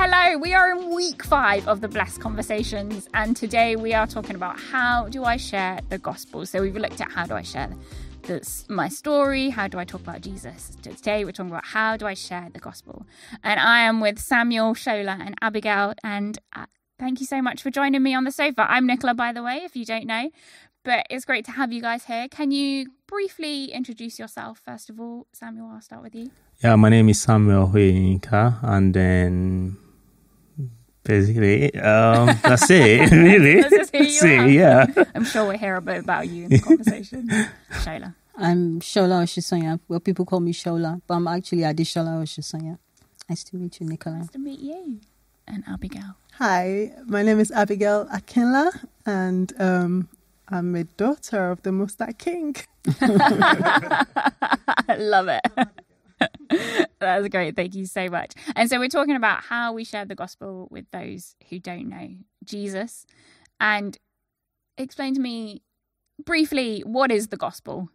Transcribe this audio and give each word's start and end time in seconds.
Hello, 0.00 0.38
we 0.38 0.54
are 0.54 0.70
in 0.70 0.94
week 0.94 1.24
five 1.24 1.66
of 1.66 1.80
the 1.80 1.88
Blessed 1.88 2.20
Conversations, 2.20 3.08
and 3.14 3.36
today 3.36 3.74
we 3.74 3.94
are 3.94 4.06
talking 4.06 4.36
about 4.36 4.56
how 4.56 5.08
do 5.08 5.24
I 5.24 5.36
share 5.36 5.80
the 5.88 5.98
gospel. 5.98 6.46
So 6.46 6.62
we've 6.62 6.76
looked 6.76 7.00
at 7.00 7.10
how 7.10 7.26
do 7.26 7.34
I 7.34 7.42
share 7.42 7.72
this, 8.22 8.64
my 8.68 8.88
story, 8.88 9.50
how 9.50 9.66
do 9.66 9.76
I 9.76 9.84
talk 9.84 10.02
about 10.02 10.20
Jesus. 10.20 10.70
Today 10.82 11.24
we're 11.24 11.32
talking 11.32 11.50
about 11.50 11.66
how 11.66 11.96
do 11.96 12.06
I 12.06 12.14
share 12.14 12.48
the 12.52 12.60
gospel, 12.60 13.06
and 13.42 13.58
I 13.58 13.80
am 13.80 14.00
with 14.00 14.20
Samuel, 14.20 14.74
Shola, 14.74 15.18
and 15.20 15.34
Abigail. 15.42 15.94
And 16.04 16.38
uh, 16.54 16.66
thank 17.00 17.18
you 17.18 17.26
so 17.26 17.42
much 17.42 17.60
for 17.60 17.72
joining 17.72 18.00
me 18.00 18.14
on 18.14 18.22
the 18.22 18.30
sofa. 18.30 18.70
I'm 18.70 18.86
Nicola, 18.86 19.14
by 19.14 19.32
the 19.32 19.42
way, 19.42 19.62
if 19.64 19.74
you 19.74 19.84
don't 19.84 20.06
know, 20.06 20.30
but 20.84 21.08
it's 21.10 21.24
great 21.24 21.44
to 21.46 21.50
have 21.50 21.72
you 21.72 21.82
guys 21.82 22.04
here. 22.04 22.28
Can 22.28 22.52
you 22.52 22.92
briefly 23.08 23.72
introduce 23.72 24.16
yourself 24.16 24.62
first 24.64 24.90
of 24.90 25.00
all, 25.00 25.26
Samuel? 25.32 25.72
I'll 25.74 25.80
start 25.80 26.04
with 26.04 26.14
you. 26.14 26.30
Yeah, 26.62 26.76
my 26.76 26.88
name 26.88 27.08
is 27.08 27.20
Samuel 27.20 27.66
Huinka, 27.66 28.62
and 28.62 28.94
then 28.94 29.76
basically, 31.08 31.74
um, 31.80 32.26
that's 32.42 32.70
it, 32.70 33.10
really. 33.28 33.62
That's 33.62 33.74
just 33.74 33.96
who 33.96 34.04
you 34.04 34.04
That's 34.04 34.22
it, 34.24 34.38
are. 34.38 34.48
yeah. 34.48 34.86
I'm 35.14 35.24
sure 35.24 35.44
we'll 35.48 35.58
hear 35.58 35.74
a 35.76 35.80
bit 35.80 35.98
about 36.04 36.28
you 36.28 36.44
in 36.44 36.50
the 36.50 36.60
conversation. 36.60 37.28
Shola. 37.72 38.14
I'm 38.36 38.78
Shola 38.80 39.22
Oshisanya. 39.24 39.80
Well, 39.88 40.00
people 40.00 40.24
call 40.24 40.40
me 40.40 40.52
Shola, 40.52 41.00
but 41.08 41.14
I'm 41.14 41.26
actually 41.26 41.62
Adishola 41.62 42.22
Oshisanya. 42.22 42.78
Nice 43.28 43.42
to 43.44 43.56
meet 43.56 43.80
you, 43.80 43.86
Nicola. 43.86 44.18
Nice 44.18 44.30
to 44.30 44.38
meet 44.38 44.60
you. 44.60 45.00
And 45.48 45.64
Abigail. 45.66 46.14
Hi, 46.34 46.92
my 47.06 47.22
name 47.22 47.40
is 47.40 47.50
Abigail 47.50 48.06
Akinla, 48.14 48.68
and 49.06 49.52
um, 49.58 50.08
I'm 50.48 50.74
a 50.76 50.84
daughter 50.84 51.50
of 51.50 51.62
the 51.62 51.72
Most 51.72 51.98
High 51.98 52.12
King. 52.12 52.54
I 53.00 54.96
love 54.98 55.28
it. 55.28 55.42
That's 56.98 57.28
great. 57.28 57.56
Thank 57.56 57.74
you 57.74 57.86
so 57.86 58.08
much. 58.08 58.32
And 58.56 58.68
so 58.68 58.78
we're 58.78 58.88
talking 58.88 59.16
about 59.16 59.44
how 59.44 59.72
we 59.72 59.84
share 59.84 60.04
the 60.04 60.14
gospel 60.14 60.68
with 60.70 60.86
those 60.90 61.36
who 61.48 61.58
don't 61.58 61.88
know 61.88 62.10
Jesus. 62.44 63.06
And 63.60 63.96
explain 64.76 65.14
to 65.14 65.20
me 65.20 65.62
briefly 66.24 66.80
what 66.80 67.10
is 67.10 67.28
the 67.28 67.36
gospel? 67.36 67.88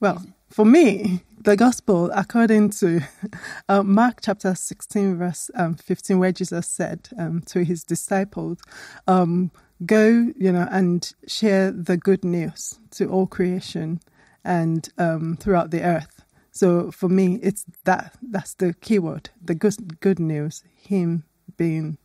Well, 0.00 0.24
for 0.50 0.64
me, 0.64 1.22
the 1.38 1.56
gospel, 1.56 2.10
according 2.12 2.70
to 2.70 3.02
uh, 3.68 3.82
Mark 3.82 4.18
chapter 4.20 4.54
16, 4.54 5.16
verse 5.16 5.50
um, 5.54 5.74
15, 5.74 6.18
where 6.18 6.32
Jesus 6.32 6.66
said 6.66 7.08
um, 7.18 7.40
to 7.46 7.64
his 7.64 7.84
disciples, 7.84 8.58
um, 9.06 9.50
Go, 9.86 10.32
you 10.36 10.52
know, 10.52 10.68
and 10.70 11.12
share 11.26 11.72
the 11.72 11.96
good 11.96 12.24
news 12.24 12.78
to 12.92 13.08
all 13.08 13.26
creation 13.26 14.00
and 14.44 14.88
um, 14.98 15.36
throughout 15.36 15.70
the 15.70 15.82
earth. 15.82 16.21
So 16.52 16.92
for 16.92 17.08
me, 17.08 17.40
it's 17.42 17.64
that 17.84 18.14
that's 18.22 18.54
the 18.54 18.74
key 18.74 19.00
word, 19.00 19.30
the 19.44 19.54
good, 19.56 20.00
good 20.00 20.20
news, 20.20 20.64
Him 20.76 21.24
being 21.56 21.98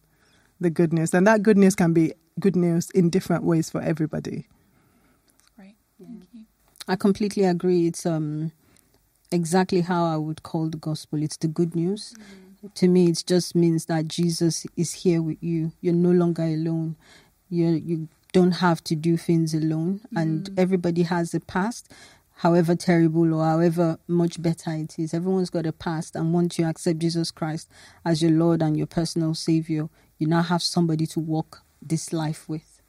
the 0.59 0.69
good 0.71 0.93
news. 0.93 1.13
And 1.13 1.27
that 1.27 1.43
good 1.43 1.57
news 1.57 1.75
can 1.75 1.93
be 1.93 2.13
good 2.39 2.55
news 2.55 2.89
in 2.91 3.09
different 3.11 3.43
ways 3.43 3.69
for 3.69 3.81
everybody. 3.81 4.47
Great. 5.57 5.75
Thank 5.99 6.23
you. 6.33 6.45
I 6.87 6.95
completely 6.95 7.43
agree. 7.45 7.87
It's 7.87 8.05
um 8.05 8.51
exactly 9.31 9.81
how 9.81 10.05
I 10.05 10.17
would 10.17 10.43
call 10.43 10.69
the 10.69 10.77
gospel. 10.77 11.21
It's 11.23 11.37
the 11.37 11.47
good 11.49 11.75
news. 11.75 12.15
To 12.75 12.87
me, 12.87 13.09
it 13.09 13.23
just 13.27 13.55
means 13.55 13.85
that 13.85 14.07
Jesus 14.07 14.65
is 14.77 14.93
here 14.93 15.21
with 15.21 15.43
you. 15.43 15.73
You're 15.81 15.93
no 15.93 16.11
longer 16.11 16.43
alone. 16.43 16.95
You 17.49 17.67
you 17.69 18.09
don't 18.33 18.53
have 18.53 18.83
to 18.85 18.95
do 18.95 19.17
things 19.17 19.53
alone. 19.53 20.01
And 20.15 20.49
everybody 20.57 21.03
has 21.03 21.33
a 21.33 21.39
past, 21.41 21.91
however 22.37 22.75
terrible 22.75 23.33
or 23.33 23.43
however 23.43 23.99
much 24.07 24.41
better 24.41 24.71
it 24.71 24.97
is. 24.99 25.13
Everyone's 25.13 25.49
got 25.49 25.65
a 25.65 25.71
past, 25.71 26.15
and 26.15 26.33
once 26.33 26.57
you 26.59 26.65
accept 26.65 26.99
Jesus 26.99 27.31
Christ 27.31 27.69
as 28.05 28.21
your 28.21 28.31
Lord 28.31 28.61
and 28.61 28.77
your 28.77 28.87
personal 28.87 29.33
Savior, 29.33 29.89
you 30.17 30.27
now 30.27 30.41
have 30.41 30.61
somebody 30.61 31.05
to 31.07 31.19
walk 31.19 31.61
this 31.81 32.11
life 32.13 32.47
with. 32.49 32.81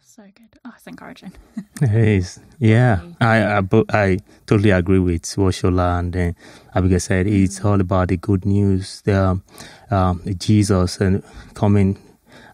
So 0.00 0.22
good. 0.34 0.58
Oh, 0.64 0.72
it's 0.74 0.86
encouraging. 0.86 1.32
It 1.82 1.90
is. 1.90 2.40
Yeah, 2.58 3.02
I 3.20 3.58
I, 3.58 3.62
I 3.90 4.18
totally 4.46 4.70
agree 4.70 4.98
with 4.98 5.30
what 5.36 5.52
Shola 5.52 5.98
and 5.98 6.16
uh, 6.16 6.32
Abigail 6.74 7.00
said. 7.00 7.26
It's 7.26 7.62
all 7.62 7.78
about 7.82 8.08
the 8.08 8.16
good 8.16 8.46
news. 8.46 9.02
The 9.02 9.22
um, 9.22 9.42
um, 9.90 10.22
Jesus 10.38 10.98
and 11.02 11.22
coming 11.52 11.98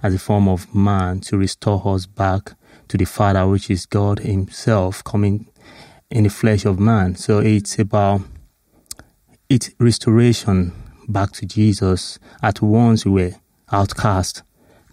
as 0.03 0.13
a 0.13 0.19
form 0.19 0.49
of 0.49 0.75
man 0.75 1.21
to 1.21 1.37
restore 1.39 1.81
us 1.95 2.07
back 2.07 2.55
to 2.89 2.97
the 2.97 3.05
Father, 3.05 3.47
which 3.47 3.71
is 3.71 3.87
God 3.87 4.19
Himself, 4.19 5.05
coming 5.05 5.47
in 6.13 6.25
the 6.25 6.31
flesh 6.31 6.65
of 6.65 6.79
man. 6.79 7.17
So 7.17 7.39
it's 7.39 7.79
about 7.79 8.21
it's 9.49 9.71
restoration 9.79 10.73
back 11.09 11.33
to 11.33 11.47
Jesus. 11.47 12.19
At 12.43 12.63
once 12.63 13.05
we 13.05 13.11
were 13.13 13.33
outcast, 13.71 14.43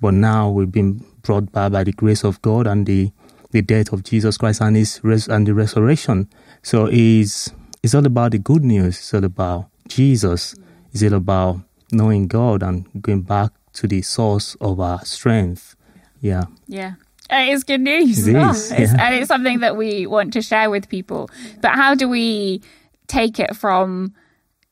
but 0.02 0.13
now 0.13 0.50
we've 0.50 0.72
been 0.72 1.06
brought 1.22 1.52
back 1.52 1.72
by 1.74 1.84
the 1.84 1.91
grace 1.91 2.24
of 2.24 2.41
God 2.41 2.68
and 2.68 2.85
the, 2.85 3.12
the 3.52 3.62
death 3.62 3.91
of 3.91 4.03
Jesus 4.03 4.38
Christ 4.38 4.62
and 4.62 4.75
his 4.75 5.00
res- 5.03 5.28
and 5.28 5.46
the 5.46 5.53
resurrection. 5.53 6.29
So 6.63 6.88
it's 6.91 7.52
it's 7.84 7.94
all 7.94 8.06
about 8.06 8.31
the 8.31 8.40
good 8.40 8.63
news. 8.63 8.97
It's 8.97 9.13
all 9.13 9.24
about 9.24 9.69
Jesus. 9.88 10.56
It's 10.94 11.03
all 11.03 11.13
about 11.13 11.59
knowing 11.91 12.28
God 12.28 12.63
and 12.63 12.88
going 13.02 13.22
back 13.22 13.52
to 13.74 13.88
the 13.88 14.02
source 14.02 14.56
of 14.59 14.79
our 14.79 15.03
strength. 15.06 15.75
Yeah. 16.22 16.46
Yeah. 16.68 16.94
It 17.31 17.50
is 17.50 17.63
good 17.63 17.81
news. 17.81 18.28
It 18.28 18.35
Oh, 18.35 18.50
is, 18.51 18.72
it's- 18.72 18.94
yeah. 18.94 19.06
And 19.06 19.16
it's 19.16 19.28
something 19.28 19.59
that 19.59 19.78
we 19.78 20.07
want 20.07 20.34
to 20.34 20.41
share 20.41 20.69
with 20.69 20.90
people. 20.90 21.29
But 21.62 21.72
how 21.73 21.95
do 21.95 22.09
we 22.09 22.62
take 23.07 23.40
it 23.40 23.56
from 23.56 24.13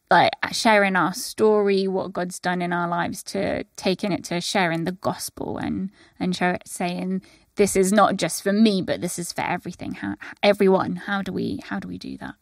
like 0.10 0.32
sharing 0.54 0.96
our 0.96 1.14
story, 1.14 1.88
what 1.88 2.14
God's 2.14 2.40
done 2.40 2.62
in 2.62 2.72
our 2.72 2.88
lives, 2.88 3.22
to 3.24 3.64
taking 3.76 4.12
it 4.12 4.24
to 4.26 4.40
sharing 4.42 4.86
the 4.86 4.94
gospel 4.94 5.58
and 5.58 5.92
and 6.20 6.36
show 6.36 6.52
it, 6.52 6.64
saying 6.66 7.22
this 7.56 7.76
is 7.76 7.92
not 7.92 8.16
just 8.18 8.42
for 8.42 8.54
me, 8.54 8.82
but 8.82 9.02
this 9.02 9.20
is 9.20 9.34
for 9.34 9.42
everything, 9.42 9.94
how, 9.96 10.16
everyone. 10.42 10.96
How 10.96 11.22
do 11.22 11.32
we 11.34 11.60
how 11.66 11.80
do 11.80 11.88
we 11.88 11.98
do 11.98 12.18
that? 12.20 12.36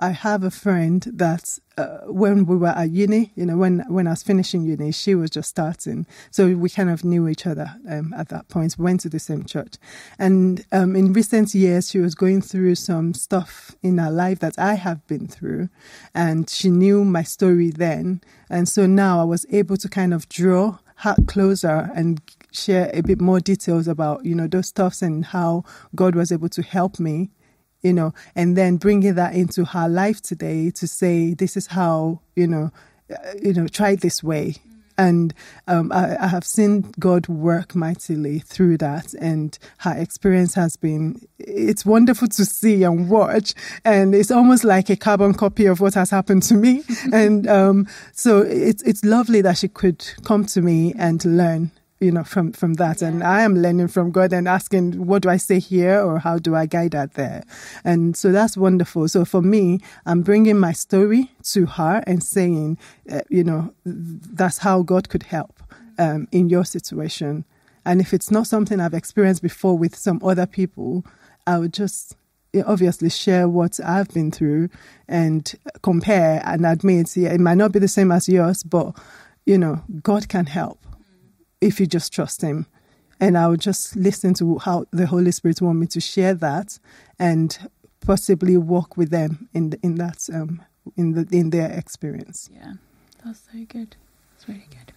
I 0.00 0.10
have 0.10 0.44
a 0.44 0.50
friend 0.50 1.02
that 1.14 1.58
uh, 1.76 1.98
when 2.06 2.44
we 2.46 2.56
were 2.56 2.68
at 2.68 2.90
uni, 2.90 3.32
you 3.36 3.46
know, 3.46 3.56
when 3.56 3.84
when 3.88 4.06
I 4.06 4.10
was 4.10 4.22
finishing 4.22 4.62
uni, 4.62 4.92
she 4.92 5.14
was 5.14 5.30
just 5.30 5.48
starting, 5.48 6.06
so 6.30 6.54
we 6.54 6.68
kind 6.68 6.90
of 6.90 7.04
knew 7.04 7.28
each 7.28 7.46
other 7.46 7.74
um, 7.88 8.12
at 8.16 8.28
that 8.28 8.48
point. 8.48 8.76
We 8.78 8.84
went 8.84 9.00
to 9.00 9.08
the 9.08 9.18
same 9.18 9.44
church, 9.44 9.74
and 10.18 10.64
um, 10.72 10.96
in 10.96 11.12
recent 11.12 11.54
years, 11.54 11.90
she 11.90 11.98
was 11.98 12.14
going 12.14 12.42
through 12.42 12.74
some 12.76 13.14
stuff 13.14 13.76
in 13.82 13.98
her 13.98 14.10
life 14.10 14.40
that 14.40 14.58
I 14.58 14.74
have 14.74 15.06
been 15.06 15.28
through, 15.28 15.68
and 16.14 16.50
she 16.50 16.70
knew 16.70 17.04
my 17.04 17.22
story 17.22 17.70
then, 17.70 18.20
and 18.50 18.68
so 18.68 18.86
now 18.86 19.20
I 19.20 19.24
was 19.24 19.46
able 19.50 19.76
to 19.76 19.88
kind 19.88 20.12
of 20.12 20.28
draw 20.28 20.78
her 20.96 21.14
closer 21.26 21.90
and 21.94 22.20
share 22.50 22.90
a 22.92 23.02
bit 23.02 23.20
more 23.20 23.40
details 23.40 23.86
about 23.86 24.24
you 24.24 24.34
know 24.34 24.48
those 24.48 24.68
stuffs 24.68 25.02
and 25.02 25.26
how 25.26 25.64
God 25.94 26.14
was 26.14 26.32
able 26.32 26.48
to 26.50 26.62
help 26.62 26.98
me 26.98 27.30
you 27.82 27.92
know, 27.92 28.12
and 28.34 28.56
then 28.56 28.76
bringing 28.76 29.14
that 29.14 29.34
into 29.34 29.64
her 29.64 29.88
life 29.88 30.20
today 30.20 30.70
to 30.70 30.86
say, 30.86 31.34
this 31.34 31.56
is 31.56 31.68
how, 31.68 32.20
you 32.34 32.46
know, 32.46 32.70
uh, 33.10 33.32
you 33.42 33.52
know, 33.52 33.68
try 33.68 33.94
this 33.94 34.22
way. 34.22 34.56
And 34.98 35.32
um, 35.68 35.92
I, 35.92 36.16
I 36.20 36.26
have 36.26 36.44
seen 36.44 36.92
God 36.98 37.28
work 37.28 37.76
mightily 37.76 38.40
through 38.40 38.78
that, 38.78 39.14
and 39.14 39.56
her 39.78 39.96
experience 39.96 40.54
has 40.54 40.76
been. 40.76 41.20
It's 41.38 41.86
wonderful 41.86 42.26
to 42.26 42.44
see 42.44 42.82
and 42.82 43.08
watch, 43.08 43.54
and 43.84 44.12
it's 44.12 44.32
almost 44.32 44.64
like 44.64 44.90
a 44.90 44.96
carbon 44.96 45.34
copy 45.34 45.66
of 45.66 45.80
what 45.80 45.94
has 45.94 46.10
happened 46.10 46.42
to 46.44 46.54
me. 46.54 46.82
and 47.12 47.46
um, 47.46 47.86
so 48.12 48.40
it's 48.40 48.82
it's 48.82 49.04
lovely 49.04 49.40
that 49.42 49.58
she 49.58 49.68
could 49.68 50.04
come 50.24 50.44
to 50.46 50.60
me 50.60 50.94
and 50.98 51.24
learn 51.24 51.70
you 52.00 52.12
know 52.12 52.24
from 52.24 52.52
from 52.52 52.74
that. 52.74 53.02
And 53.02 53.22
i 53.22 53.42
am 53.42 53.56
learning 53.56 53.88
from 53.88 54.10
god 54.10 54.32
and 54.32 54.48
asking 54.48 55.06
what 55.06 55.22
do 55.22 55.28
i 55.28 55.36
say 55.36 55.58
here 55.58 56.00
or 56.00 56.18
how 56.18 56.38
do 56.38 56.54
i 56.54 56.66
guide 56.66 56.92
that 56.92 57.14
there? 57.14 57.44
And 57.84 58.16
so 58.16 58.32
that's 58.32 58.56
wonderful. 58.56 59.08
So 59.08 59.24
for 59.24 59.42
me 59.42 59.80
i'm 60.06 60.22
bringing 60.22 60.58
my 60.58 60.72
story 60.72 61.32
to 61.44 61.66
her 61.66 62.02
and 62.06 62.22
saying 62.22 62.78
uh, 63.10 63.22
you 63.28 63.44
know 63.44 63.72
that's 63.84 64.58
how 64.58 64.82
god 64.82 65.08
could 65.08 65.24
help 65.24 65.62
um, 65.98 66.28
in 66.32 66.48
your 66.48 66.64
situation. 66.64 67.44
And 67.84 68.00
if 68.00 68.12
it's 68.12 68.30
not 68.30 68.46
something 68.46 68.80
i've 68.80 68.94
experienced 68.94 69.42
before 69.42 69.76
with 69.76 69.96
some 69.96 70.20
other 70.22 70.46
people 70.46 71.04
i 71.46 71.58
would 71.58 71.72
just 71.72 72.16
obviously 72.66 73.10
share 73.10 73.48
what 73.48 73.78
I've 73.84 74.08
been 74.08 74.30
through 74.30 74.70
and 75.06 75.54
compare 75.82 76.42
and 76.44 76.64
admit, 76.64 77.14
yeah, 77.16 77.28
it 77.28 77.40
might 77.40 77.58
not 77.58 77.72
be 77.72 77.78
the 77.78 77.88
same 77.88 78.10
as 78.10 78.28
yours, 78.28 78.62
but 78.62 78.96
you 79.44 79.58
know, 79.58 79.82
God 80.02 80.28
can 80.28 80.46
help 80.46 80.78
if 81.60 81.80
you 81.80 81.86
just 81.86 82.12
trust 82.12 82.42
Him. 82.42 82.66
And 83.20 83.36
I 83.36 83.48
would 83.48 83.60
just 83.60 83.96
listen 83.96 84.34
to 84.34 84.58
how 84.58 84.84
the 84.92 85.06
Holy 85.06 85.32
Spirit 85.32 85.60
want 85.60 85.78
me 85.78 85.86
to 85.88 86.00
share 86.00 86.34
that 86.34 86.78
and 87.18 87.58
possibly 88.00 88.56
walk 88.56 88.96
with 88.96 89.10
them 89.10 89.48
in 89.52 89.70
the, 89.70 89.78
in 89.82 89.96
that 89.96 90.28
um, 90.32 90.62
in 90.96 91.12
the 91.12 91.26
in 91.36 91.50
their 91.50 91.70
experience. 91.70 92.48
Yeah, 92.52 92.74
that's 93.24 93.40
so 93.52 93.58
good. 93.68 93.96
It's 94.36 94.48
really 94.48 94.68
good. 94.70 94.92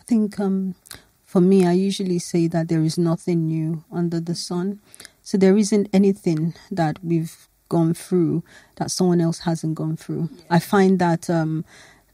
I 0.00 0.04
think 0.04 0.38
um, 0.38 0.76
for 1.24 1.40
me, 1.40 1.66
I 1.66 1.72
usually 1.72 2.18
say 2.18 2.46
that 2.48 2.68
there 2.68 2.82
is 2.82 2.98
nothing 2.98 3.46
new 3.46 3.84
under 3.92 4.20
the 4.20 4.34
sun. 4.34 4.80
So 5.22 5.38
there 5.38 5.56
isn't 5.56 5.88
anything 5.92 6.54
that 6.70 6.98
we've 7.04 7.48
gone 7.68 7.94
through 7.94 8.42
that 8.76 8.90
someone 8.90 9.20
else 9.20 9.40
hasn't 9.40 9.76
gone 9.76 9.96
through. 9.96 10.28
I 10.50 10.58
find 10.58 10.98
that 10.98 11.30
um, 11.30 11.64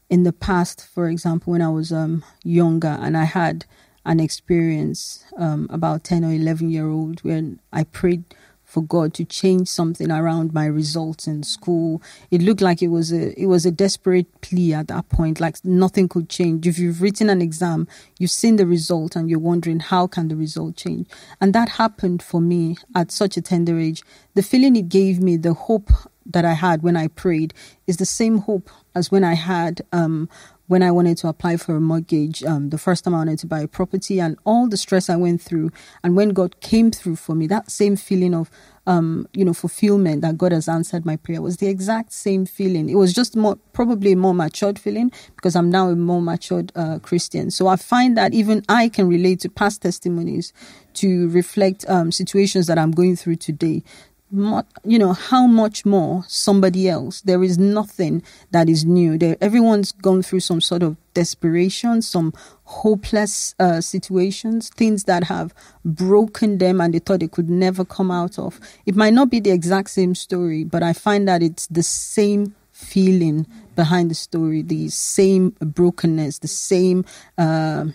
in 0.09 0.23
the 0.23 0.33
past, 0.33 0.87
for 0.87 1.09
example, 1.09 1.51
when 1.51 1.61
I 1.61 1.69
was 1.69 1.91
um, 1.91 2.23
younger 2.43 2.97
and 3.01 3.17
I 3.17 3.25
had 3.25 3.65
an 4.05 4.19
experience 4.19 5.25
um, 5.37 5.67
about 5.69 6.03
10 6.05 6.23
or 6.23 6.31
11 6.31 6.69
year 6.69 6.87
old 6.87 7.19
when 7.23 7.59
I 7.73 7.83
prayed 7.83 8.23
for 8.67 8.83
God 8.83 9.13
to 9.13 9.23
change 9.23 9.69
something 9.69 10.11
around 10.11 10.53
my 10.53 10.65
results 10.65 11.25
in 11.25 11.41
school. 11.43 12.01
It 12.31 12.41
looked 12.41 12.59
like 12.59 12.81
it 12.81 12.89
was 12.89 13.13
a 13.13 13.39
it 13.41 13.45
was 13.45 13.65
a 13.65 13.71
desperate 13.71 14.41
plea 14.41 14.73
at 14.73 14.89
that 14.89 15.07
point, 15.07 15.39
like 15.39 15.63
nothing 15.63 16.09
could 16.09 16.29
change. 16.29 16.67
If 16.67 16.77
you've 16.77 17.01
written 17.01 17.29
an 17.29 17.41
exam, 17.41 17.87
you've 18.19 18.29
seen 18.29 18.57
the 18.57 18.67
result 18.67 19.15
and 19.15 19.29
you're 19.29 19.39
wondering 19.39 19.79
how 19.79 20.05
can 20.05 20.27
the 20.27 20.35
result 20.35 20.75
change. 20.75 21.07
And 21.39 21.53
that 21.53 21.69
happened 21.69 22.21
for 22.21 22.41
me 22.41 22.75
at 22.93 23.09
such 23.09 23.37
a 23.37 23.41
tender 23.41 23.79
age. 23.79 24.03
The 24.35 24.43
feeling 24.43 24.75
it 24.75 24.89
gave 24.89 25.21
me, 25.21 25.37
the 25.37 25.53
hope 25.53 25.89
that 26.29 26.45
I 26.45 26.53
had 26.53 26.83
when 26.83 26.97
I 26.97 27.07
prayed 27.07 27.53
is 27.87 27.97
the 27.97 28.05
same 28.05 28.39
hope 28.39 28.69
as 28.95 29.11
when 29.11 29.23
I 29.23 29.33
had 29.33 29.81
um, 29.91 30.29
when 30.67 30.83
I 30.83 30.91
wanted 30.91 31.17
to 31.19 31.29
apply 31.29 31.57
for 31.57 31.75
a 31.77 31.81
mortgage, 31.81 32.43
um, 32.43 32.69
the 32.69 32.77
first 32.77 33.05
time 33.05 33.15
I 33.15 33.19
wanted 33.19 33.39
to 33.39 33.47
buy 33.47 33.61
a 33.61 33.67
property, 33.67 34.19
and 34.19 34.37
all 34.45 34.67
the 34.67 34.77
stress 34.77 35.09
I 35.09 35.15
went 35.15 35.41
through, 35.41 35.71
and 36.03 36.15
when 36.15 36.29
God 36.29 36.59
came 36.59 36.91
through 36.91 37.15
for 37.15 37.35
me, 37.35 37.47
that 37.47 37.71
same 37.71 37.95
feeling 37.95 38.35
of, 38.35 38.51
um, 38.85 39.27
you 39.33 39.45
know, 39.45 39.53
fulfillment 39.53 40.21
that 40.21 40.37
God 40.37 40.51
has 40.51 40.67
answered 40.67 41.05
my 41.05 41.15
prayer 41.15 41.41
was 41.41 41.57
the 41.57 41.67
exact 41.67 42.11
same 42.11 42.45
feeling. 42.45 42.89
It 42.89 42.95
was 42.95 43.13
just 43.13 43.35
more, 43.35 43.57
probably 43.71 44.11
a 44.11 44.17
more 44.17 44.33
matured 44.33 44.77
feeling 44.77 45.11
because 45.35 45.55
I'm 45.55 45.69
now 45.69 45.89
a 45.89 45.95
more 45.95 46.21
matured 46.21 46.71
uh, 46.75 46.99
Christian. 46.99 47.49
So 47.49 47.67
I 47.67 47.77
find 47.77 48.17
that 48.17 48.33
even 48.33 48.63
I 48.69 48.89
can 48.89 49.07
relate 49.07 49.41
to 49.41 49.49
past 49.49 49.81
testimonies 49.81 50.53
to 50.95 51.29
reflect 51.29 51.85
um, 51.87 52.11
situations 52.11 52.67
that 52.67 52.77
I'm 52.77 52.91
going 52.91 53.15
through 53.15 53.35
today 53.37 53.83
you 54.31 54.99
know 54.99 55.13
how 55.13 55.47
much 55.47 55.85
more 55.85 56.23
somebody 56.27 56.89
else? 56.89 57.21
There 57.21 57.43
is 57.43 57.57
nothing 57.57 58.23
that 58.51 58.67
is 58.69 58.85
new. 58.85 59.17
There 59.17 59.37
everyone's 59.39 59.91
gone 59.91 60.21
through 60.21 60.41
some 60.41 60.61
sort 60.61 60.83
of 60.83 60.97
desperation 61.17 61.99
some 61.99 62.31
hopeless 62.65 63.55
uh, 63.57 63.81
situations 63.81 64.69
things 64.69 65.05
that 65.05 65.23
have 65.23 65.51
broken 65.83 66.59
them 66.59 66.79
and 66.79 66.93
they 66.93 66.99
thought 66.99 67.21
they 67.21 67.27
could 67.27 67.49
never 67.49 67.83
come 67.83 68.11
out 68.11 68.37
of. 68.37 68.59
It 68.85 68.95
might 68.95 69.15
not 69.15 69.31
be 69.31 69.39
the 69.39 69.49
exact 69.49 69.89
same 69.89 70.13
story 70.13 70.63
but 70.63 70.83
i 70.83 70.93
find 70.93 71.27
that 71.27 71.41
it's 71.41 71.65
the 71.67 71.81
same 71.81 72.53
feeling 72.71 73.47
behind 73.75 74.11
the 74.11 74.15
story 74.15 74.61
the 74.61 74.87
same 74.89 75.49
brokenness 75.59 76.37
the 76.37 76.47
same 76.47 77.03
uh, 77.39 77.85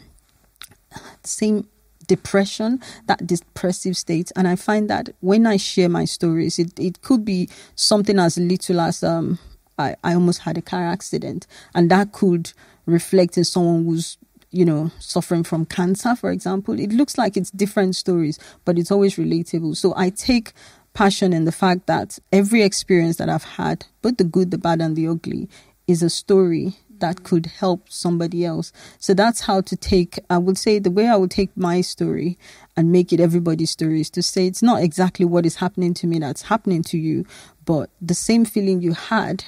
same 1.23 1.69
depression, 2.14 2.81
that 3.06 3.26
depressive 3.26 3.97
state. 3.97 4.31
And 4.37 4.47
I 4.47 4.56
find 4.56 4.91
that 4.91 5.11
when 5.20 5.47
I 5.47 5.56
share 5.56 5.88
my 5.88 6.05
stories, 6.05 6.59
it, 6.59 6.79
it 6.79 7.03
could 7.03 7.25
be 7.25 7.49
something 7.75 8.19
as 8.19 8.37
little 8.37 8.81
as 8.81 9.03
um, 9.03 9.38
I, 9.79 9.97
I 10.05 10.14
almost 10.14 10.41
had 10.41 10.59
a 10.59 10.62
car 10.62 10.85
accident, 10.85 11.47
and 11.75 11.91
that 11.91 12.12
could 12.12 12.53
reflect 12.87 13.38
in 13.38 13.44
someone 13.44 13.85
who's 13.85 14.19
you 14.55 14.67
know, 14.67 14.91
suffering 14.99 15.43
from 15.43 15.64
cancer, 15.64 16.14
for 16.14 16.31
example. 16.31 16.79
It 16.79 16.93
looks 16.93 17.17
like 17.17 17.38
it's 17.38 17.50
different 17.50 17.97
stories, 17.97 18.38
but 18.67 18.79
it's 18.79 18.91
always 18.91 19.17
relatable. 19.17 19.79
So 19.79 19.94
I 19.97 20.11
take 20.11 20.53
passion 20.93 21.32
in 21.32 21.47
the 21.47 21.53
fact 21.53 21.87
that 21.87 22.19
every 22.31 22.62
experience 22.62 23.17
that 23.17 23.31
I've 23.31 23.44
had, 23.56 23.87
both 24.03 24.19
the 24.19 24.25
good, 24.25 24.50
the 24.50 24.58
bad, 24.58 24.82
and 24.82 24.94
the 24.94 25.08
ugly, 25.08 25.49
is 25.87 26.03
a 26.03 26.11
story 26.11 26.76
that 27.03 27.25
could 27.25 27.47
help 27.47 27.91
somebody 27.91 28.45
else. 28.45 28.73
So 28.99 29.13
that's 29.13 29.43
how 29.43 29.61
to 29.61 29.77
take, 29.77 30.19
I 30.31 30.39
would 30.39 30.57
say, 30.57 30.79
the 30.79 30.91
way 30.91 31.09
I 31.09 31.17
would 31.17 31.33
take 31.33 31.55
my 31.57 31.81
story 31.83 32.39
and 32.77 32.93
make 32.93 33.13
it 33.13 33.21
everybody's 33.21 33.73
story 33.73 34.01
is 34.01 34.09
to 34.11 34.23
say 34.23 34.47
it's 34.47 34.63
not 34.63 34.83
exactly 34.83 35.27
what 35.27 35.45
is 35.45 35.57
happening 35.57 35.93
to 35.95 36.07
me 36.07 36.21
that's 36.21 36.43
happening 36.43 36.83
to 36.85 36.97
you, 36.97 37.27
but 37.65 37.91
the 38.01 38.15
same 38.15 38.45
feeling 38.45 38.81
you 38.81 38.93
had, 38.93 39.45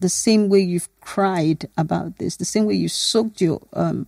the 0.00 0.10
same 0.10 0.50
way 0.50 0.60
you've 0.60 0.90
cried 1.00 1.68
about 1.78 2.18
this, 2.18 2.36
the 2.36 2.44
same 2.44 2.66
way 2.66 2.74
you 2.74 2.88
soaked 2.88 3.40
your 3.40 3.62
um, 3.72 4.06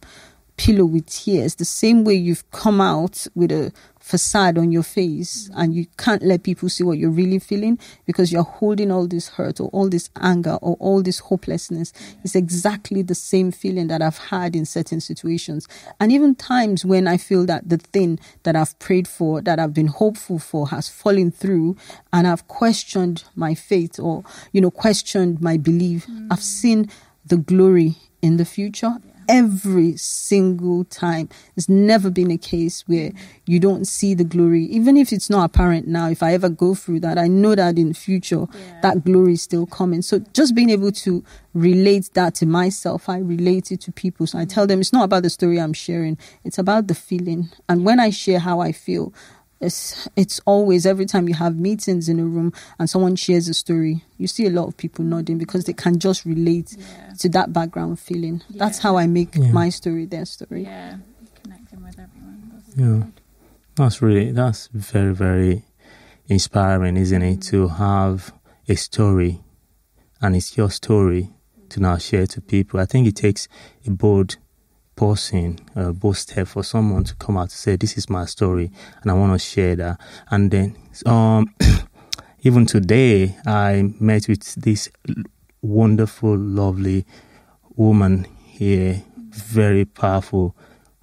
pillow 0.57 0.85
with 0.85 1.07
tears, 1.07 1.57
the 1.57 1.65
same 1.65 2.05
way 2.05 2.15
you've 2.15 2.49
come 2.51 2.81
out 2.81 3.27
with 3.35 3.51
a 3.51 3.73
facade 3.99 4.59
on 4.59 4.71
your 4.71 4.83
face 4.83 5.51
and 5.57 5.75
you 5.75 5.87
can't 5.97 6.23
let 6.23 6.43
people 6.43 6.69
see 6.69 6.85
what 6.85 6.99
you're 6.99 7.09
really 7.09 7.39
feeling 7.39 7.79
because 8.05 8.31
you're 8.31 8.43
holding 8.43 8.91
all 8.91 9.07
this 9.07 9.29
hurt 9.29 9.59
or 9.59 9.69
all 9.71 9.89
this 9.89 10.11
anger 10.21 10.59
or 10.61 10.77
all 10.79 11.03
this 11.03 11.21
hopelessness. 11.21 11.91
It's 12.23 12.35
exactly 12.35 13.01
the 13.01 13.15
same 13.15 13.51
feeling 13.51 13.87
that 13.87 14.03
I've 14.03 14.19
had 14.19 14.55
in 14.55 14.67
certain 14.67 15.01
situations. 15.01 15.67
And 15.99 16.13
even 16.13 16.35
times 16.35 16.85
when 16.85 17.09
I 17.09 17.17
feel 17.17 17.47
that 17.47 17.71
the 17.71 17.79
thing 17.79 18.21
that 18.43 18.55
I've 18.55 18.79
prayed 18.79 19.09
for, 19.09 19.41
that 19.41 19.59
I've 19.59 19.73
been 19.73 19.87
hopeful 19.87 20.39
for 20.39 20.69
has 20.69 20.91
fallen 20.91 21.31
through 21.31 21.77
and 22.13 22.27
I've 22.27 22.47
questioned 22.47 23.25
my 23.35 23.55
faith 23.55 23.99
or, 23.99 24.23
you 24.53 24.61
know, 24.61 24.71
questioned 24.71 25.41
my 25.41 25.57
belief, 25.57 26.07
mm. 26.07 26.29
I've 26.31 26.43
seen 26.43 26.91
the 27.25 27.39
glory 27.39 27.95
in 28.21 28.37
the 28.37 28.45
future 28.45 28.99
every 29.29 29.97
single 29.97 30.85
time. 30.85 31.29
There's 31.55 31.69
never 31.69 32.11
been 32.11 32.31
a 32.31 32.39
case 32.39 32.83
where 32.87 33.13
you 33.47 33.61
don't 33.61 33.87
see 33.87 34.15
the 34.15 34.25
glory, 34.25 34.65
even 34.65 34.97
if 34.97 35.13
it's 35.13 35.31
not 35.31 35.45
apparent 35.45 35.87
now. 35.87 36.09
If 36.09 36.23
I 36.23 36.33
ever 36.33 36.49
go 36.49 36.75
through 36.75 37.01
that, 37.01 37.19
I 37.19 37.29
know 37.29 37.55
that 37.55 37.79
in 37.79 37.89
the 37.89 37.95
future 37.95 38.47
yeah. 38.53 38.81
that 38.83 39.05
glory 39.05 39.35
is 39.35 39.43
still 39.43 39.67
coming. 39.67 40.03
So 40.03 40.21
just 40.33 40.55
being 40.55 40.71
able 40.71 40.93
to 40.93 41.25
relate 41.55 42.11
that 42.15 42.35
to 42.37 42.47
myself, 42.47 43.09
I 43.09 43.19
relate 43.19 43.71
it 43.73 43.81
to 43.83 43.93
people. 43.93 44.27
So 44.27 44.39
I 44.39 44.45
tell 44.45 44.67
them 44.67 44.81
it's 44.81 44.93
not 44.93 45.05
about 45.05 45.23
the 45.23 45.31
story 45.31 45.61
I'm 45.61 45.73
sharing, 45.73 46.19
it's 46.45 46.59
about 46.59 46.89
the 46.89 46.95
feeling. 46.95 47.49
And 47.69 47.85
when 47.85 48.01
I 48.01 48.11
share 48.11 48.39
how 48.39 48.61
I 48.61 48.73
feel, 48.73 49.13
it's 49.65 50.09
it's 50.17 50.41
always 50.45 50.87
every 50.87 51.07
time 51.07 51.29
you 51.29 51.35
have 51.35 51.59
meetings 51.59 52.09
in 52.09 52.21
a 52.21 52.25
room 52.25 52.53
and 52.79 52.89
someone 52.89 53.17
shares 53.17 53.49
a 53.49 53.55
story 53.55 54.05
you 54.19 54.27
see 54.27 54.47
a 54.47 54.51
lot 54.51 54.69
of 54.69 54.77
people 54.77 55.05
nodding 55.05 55.39
because 55.39 55.65
they 55.65 55.73
can 55.73 55.99
just 55.99 56.25
relate 56.25 56.77
yeah. 56.79 57.13
to 57.19 57.29
that 57.29 57.53
background 57.53 57.99
feeling 57.99 58.43
yeah. 58.49 58.59
that's 58.59 58.79
how 58.79 58.97
i 58.97 59.07
make 59.07 59.35
yeah. 59.35 59.51
my 59.51 59.69
story 59.69 60.05
their 60.05 60.25
story 60.25 60.63
yeah 60.65 60.97
connecting 61.43 61.83
with 61.83 61.99
everyone 61.99 62.51
that's 62.53 62.77
yeah 62.77 62.85
good. 62.85 63.13
that's 63.75 64.03
really 64.03 64.33
that's 64.33 64.69
very 64.73 65.15
very 65.15 65.65
inspiring 66.29 66.97
isn't 66.97 67.23
it 67.23 67.41
mm. 67.41 67.49
to 67.51 67.69
have 67.69 68.33
a 68.69 68.75
story 68.75 69.41
and 70.21 70.37
it's 70.37 70.57
your 70.57 70.71
story 70.71 71.31
to 71.69 71.81
now 71.81 71.97
share 71.97 72.27
to 72.27 72.41
people 72.41 72.79
i 72.81 72.85
think 72.85 73.07
it 73.07 73.17
takes 73.17 73.49
a 73.87 73.91
bold 73.91 74.37
person, 74.97 75.59
a 75.75 75.93
bold 75.93 76.17
step 76.17 76.49
for 76.49 76.63
someone 76.63 77.05
to 77.05 77.15
come 77.17 77.37
out 77.37 77.51
to 77.51 77.57
say, 77.57 77.77
"This 77.77 77.97
is 77.97 78.09
my 78.09 78.25
story, 78.27 78.71
and 79.03 79.11
I 79.11 79.15
want 79.15 79.33
to 79.33 79.39
share 79.39 79.77
that." 79.77 80.01
And 80.31 80.51
then, 80.51 80.77
um, 81.07 81.55
even 82.43 82.67
today, 82.67 83.37
I 83.47 83.95
met 84.01 84.29
with 84.29 84.55
this 84.55 84.89
wonderful, 85.63 86.37
lovely 86.37 87.07
woman 87.77 88.27
here, 88.47 89.03
very 89.31 89.85
powerful 89.85 90.55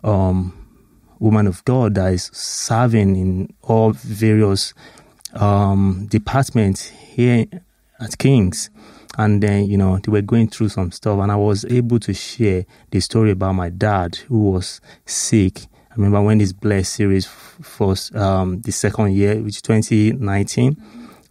um, 0.03 0.53
woman 1.19 1.47
of 1.47 1.63
God 1.65 1.95
that 1.95 2.13
is 2.13 2.29
serving 2.33 3.15
in 3.15 3.53
all 3.61 3.91
various 3.91 4.73
um, 5.33 6.07
departments 6.09 6.89
here 6.89 7.45
at 7.99 8.17
King's 8.17 8.69
and 9.17 9.41
then 9.41 9.65
you 9.65 9.77
know 9.77 9.97
they 9.99 10.11
were 10.11 10.21
going 10.21 10.47
through 10.47 10.69
some 10.69 10.91
stuff. 10.91 11.19
And 11.19 11.31
i 11.31 11.35
was 11.35 11.65
able 11.65 11.99
to 11.99 12.13
share 12.13 12.65
the 12.91 12.99
story 12.99 13.31
about 13.31 13.53
my 13.53 13.69
dad 13.69 14.15
who 14.15 14.51
was 14.51 14.81
sick. 15.05 15.59
I 15.91 15.95
remember 15.95 16.21
when 16.21 16.37
this 16.37 16.53
blessed 16.53 16.93
series 16.93 17.25
first 17.25 18.15
um, 18.15 18.61
the 18.61 18.71
second 18.71 19.13
year 19.13 19.35
which 19.41 19.61
2019 19.61 20.77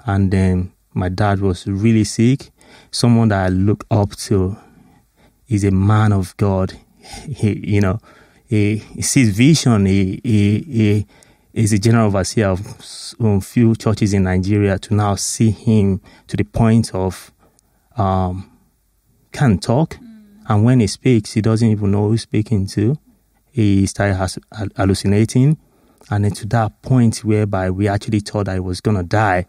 and 0.07 0.31
then 0.31 0.73
my 0.93 1.09
dad 1.09 1.41
was 1.41 1.67
really 1.67 2.05
sick. 2.05 2.51
Someone 2.91 3.29
that 3.29 3.47
i 3.47 3.49
look 3.49 3.87
up 3.91 4.15
to 4.17 4.57
is 5.49 5.65
a 5.65 5.71
man 5.71 6.13
of 6.13 6.37
god. 6.37 6.75
He 7.29 7.75
you 7.75 7.81
know 7.81 7.99
he, 8.51 8.79
he 8.79 9.03
sees 9.03 9.31
vision. 9.31 9.87
He, 9.87 10.21
he, 10.25 10.59
he 10.61 11.07
is 11.55 11.73
a 11.73 11.79
general 11.79 12.09
overseer 12.09 12.49
of 12.49 12.61
a 13.21 13.25
um, 13.25 13.41
few 13.41 13.77
churches 13.77 14.13
in 14.13 14.25
Nigeria 14.25 14.77
to 14.81 14.95
now 14.95 15.15
see 15.15 15.51
him 15.51 16.01
to 16.27 16.37
the 16.37 16.43
point 16.43 16.93
of 16.93 17.33
um, 18.01 18.51
can't 19.33 19.63
talk. 19.63 19.97
Mm. 19.97 20.23
And 20.49 20.65
when 20.65 20.81
he 20.81 20.87
speaks, 20.87 21.33
he 21.33 21.41
doesn't 21.41 21.69
even 21.69 21.91
know 21.91 22.07
who 22.07 22.13
he's 22.13 22.23
speaking 22.23 22.67
to. 22.69 22.97
He 23.53 23.87
started 23.87 24.17
hallucinating. 24.77 25.59
And 26.11 26.25
then 26.25 26.33
to 26.33 26.47
that 26.47 26.83
point 26.83 27.19
whereby 27.25 27.71
we 27.71 27.87
actually 27.89 28.21
thought 28.21 28.47
that 28.47 28.55
he 28.55 28.61
was 28.61 28.81
going 28.81 28.97
to 28.97 29.03
die. 29.03 29.47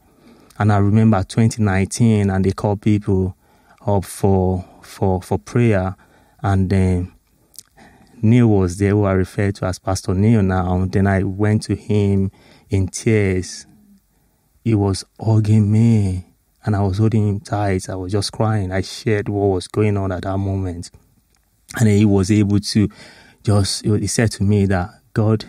And 0.60 0.72
I 0.72 0.78
remember 0.78 1.24
2019, 1.24 2.30
and 2.30 2.46
they 2.46 2.52
called 2.52 2.82
people 2.82 3.36
up 3.88 4.06
for, 4.06 4.66
for, 4.82 5.22
for 5.22 5.40
prayer. 5.40 5.96
And 6.44 6.70
then 6.70 7.14
Neil 8.22 8.48
was 8.48 8.78
there, 8.78 8.92
who 8.92 9.06
I 9.06 9.14
refer 9.14 9.52
to 9.54 9.66
as 9.66 9.80
Pastor 9.80 10.14
Neil 10.14 10.44
now. 10.44 10.86
Then 10.86 11.08
I 11.08 11.24
went 11.24 11.64
to 11.64 11.76
him 11.76 12.32
in 12.70 12.90
tears. 12.90 13.66
He 14.64 14.76
was 14.76 15.04
hugging 15.20 15.72
me 15.72 16.31
and 16.64 16.76
I 16.76 16.82
was 16.82 17.00
holding 17.00 17.28
him 17.28 17.40
tight. 17.40 17.90
I 17.90 17.96
was 17.96 18.12
just 18.12 18.32
crying. 18.32 18.72
I 18.72 18.82
shared 18.82 19.30
what 19.30 19.48
was 19.48 19.68
going 19.68 19.98
on 19.98 20.12
at 20.12 20.24
that 20.24 20.38
moment. 20.38 20.92
And 21.80 21.88
he 21.88 22.06
was 22.06 22.30
able 22.30 22.60
to 22.60 22.90
just, 23.44 23.86
he 23.86 24.08
said 24.08 24.32
to 24.34 24.44
me 24.44 24.66
that 24.68 24.92
God 25.14 25.46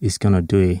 is 0.00 0.18
going 0.18 0.34
to 0.34 0.42
do 0.42 0.58
it. 0.58 0.80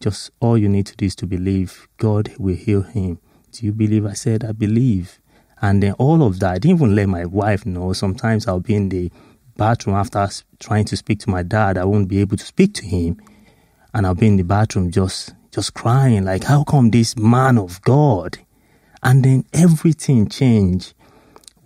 Just 0.00 0.30
all 0.40 0.56
you 0.56 0.68
need 0.68 0.86
to 0.86 0.96
do 0.96 1.06
is 1.06 1.16
to 1.16 1.26
believe 1.26 1.88
God 1.96 2.32
will 2.38 2.54
heal 2.54 2.82
him. 2.82 3.18
Do 3.50 3.66
you 3.66 3.72
believe? 3.72 4.06
I 4.06 4.12
said, 4.12 4.44
I 4.44 4.52
believe. 4.52 5.18
And 5.60 5.82
then 5.82 5.94
all 5.94 6.22
of 6.22 6.38
that, 6.38 6.52
I 6.52 6.58
didn't 6.58 6.76
even 6.76 6.94
let 6.94 7.08
my 7.08 7.24
wife 7.24 7.66
know. 7.66 7.92
Sometimes 7.92 8.46
I'll 8.46 8.60
be 8.60 8.76
in 8.76 8.90
the 8.90 9.10
bathroom 9.56 9.96
after 9.96 10.28
trying 10.60 10.84
to 10.84 10.96
speak 10.96 11.18
to 11.20 11.30
my 11.30 11.42
dad. 11.42 11.76
I 11.78 11.84
won't 11.84 12.06
be 12.06 12.20
able 12.20 12.36
to 12.36 12.44
speak 12.44 12.74
to 12.74 12.84
him. 12.86 13.20
And 13.92 14.06
I'll 14.06 14.14
be 14.14 14.28
in 14.28 14.36
the 14.36 14.44
bathroom 14.44 14.92
just, 14.92 15.34
just 15.50 15.74
crying, 15.74 16.24
like, 16.24 16.44
how 16.44 16.62
come 16.62 16.90
this 16.90 17.16
man 17.16 17.58
of 17.58 17.82
God? 17.82 18.38
And 19.02 19.24
then 19.24 19.44
everything 19.52 20.28
changed 20.28 20.94